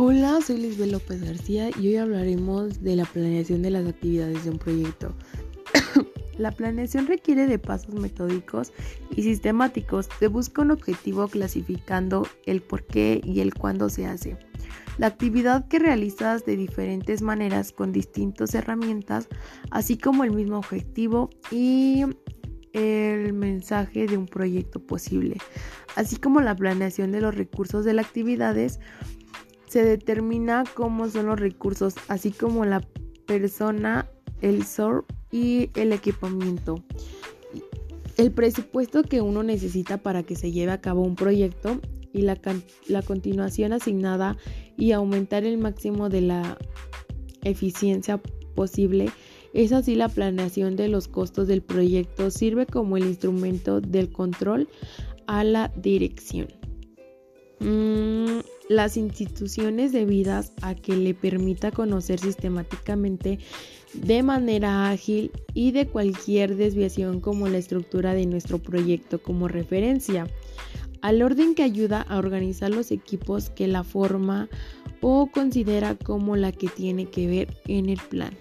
Hola, 0.00 0.38
soy 0.40 0.58
Lisbeth 0.58 0.92
López 0.92 1.24
García 1.24 1.70
y 1.76 1.88
hoy 1.88 1.96
hablaremos 1.96 2.84
de 2.84 2.94
la 2.94 3.04
planeación 3.04 3.62
de 3.62 3.70
las 3.70 3.84
actividades 3.84 4.44
de 4.44 4.50
un 4.50 4.58
proyecto. 4.58 5.12
la 6.38 6.52
planeación 6.52 7.08
requiere 7.08 7.48
de 7.48 7.58
pasos 7.58 7.96
metódicos 7.96 8.72
y 9.10 9.24
sistemáticos. 9.24 10.08
Se 10.20 10.28
busca 10.28 10.62
un 10.62 10.70
objetivo 10.70 11.26
clasificando 11.26 12.28
el 12.46 12.62
por 12.62 12.86
qué 12.86 13.20
y 13.24 13.40
el 13.40 13.54
cuándo 13.54 13.88
se 13.88 14.06
hace. 14.06 14.38
La 14.98 15.08
actividad 15.08 15.66
que 15.66 15.80
realizas 15.80 16.46
de 16.46 16.56
diferentes 16.56 17.20
maneras 17.20 17.72
con 17.72 17.90
distintas 17.90 18.54
herramientas, 18.54 19.26
así 19.72 19.98
como 19.98 20.22
el 20.22 20.30
mismo 20.30 20.58
objetivo 20.58 21.28
y 21.50 22.04
el 22.72 23.32
mensaje 23.32 24.06
de 24.06 24.16
un 24.16 24.26
proyecto 24.26 24.78
posible, 24.78 25.38
así 25.96 26.18
como 26.18 26.40
la 26.40 26.54
planeación 26.54 27.10
de 27.10 27.20
los 27.20 27.34
recursos 27.34 27.84
de 27.84 27.94
las 27.94 28.06
actividades 28.06 28.78
se 29.68 29.84
determina 29.84 30.64
cómo 30.74 31.08
son 31.08 31.26
los 31.26 31.38
recursos, 31.38 31.94
así 32.08 32.30
como 32.30 32.64
la 32.64 32.80
persona, 33.26 34.10
el 34.40 34.64
SOR 34.64 35.04
y 35.30 35.70
el 35.74 35.92
equipamiento. 35.92 36.82
El 38.16 38.32
presupuesto 38.32 39.02
que 39.02 39.20
uno 39.20 39.42
necesita 39.42 39.98
para 39.98 40.22
que 40.22 40.34
se 40.34 40.50
lleve 40.50 40.72
a 40.72 40.80
cabo 40.80 41.02
un 41.02 41.14
proyecto 41.14 41.80
y 42.12 42.22
la, 42.22 42.38
la 42.88 43.02
continuación 43.02 43.72
asignada 43.72 44.36
y 44.76 44.92
aumentar 44.92 45.44
el 45.44 45.58
máximo 45.58 46.08
de 46.08 46.22
la 46.22 46.58
eficiencia 47.44 48.20
posible. 48.54 49.10
Es 49.54 49.72
así 49.72 49.94
la 49.94 50.08
planeación 50.08 50.76
de 50.76 50.88
los 50.88 51.08
costos 51.08 51.46
del 51.48 51.62
proyecto 51.62 52.30
sirve 52.30 52.66
como 52.66 52.96
el 52.96 53.04
instrumento 53.04 53.80
del 53.80 54.10
control 54.10 54.68
a 55.26 55.44
la 55.44 55.72
dirección. 55.76 56.48
Mm, 57.60 58.07
las 58.68 58.96
instituciones 58.96 59.92
debidas 59.92 60.52
a 60.62 60.74
que 60.74 60.96
le 60.96 61.14
permita 61.14 61.70
conocer 61.70 62.20
sistemáticamente 62.20 63.38
de 63.94 64.22
manera 64.22 64.90
ágil 64.90 65.30
y 65.54 65.72
de 65.72 65.86
cualquier 65.86 66.56
desviación 66.56 67.20
como 67.20 67.48
la 67.48 67.58
estructura 67.58 68.12
de 68.12 68.26
nuestro 68.26 68.58
proyecto 68.58 69.22
como 69.22 69.48
referencia, 69.48 70.28
al 71.00 71.22
orden 71.22 71.54
que 71.54 71.62
ayuda 71.62 72.02
a 72.02 72.18
organizar 72.18 72.70
los 72.70 72.90
equipos 72.90 73.50
que 73.50 73.68
la 73.68 73.84
forma 73.84 74.48
o 75.00 75.28
considera 75.30 75.94
como 75.94 76.36
la 76.36 76.52
que 76.52 76.68
tiene 76.68 77.06
que 77.06 77.26
ver 77.26 77.56
en 77.66 77.88
el 77.88 78.00
plan. 78.10 78.36